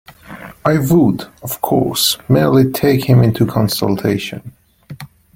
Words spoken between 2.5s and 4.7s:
take him into consultation.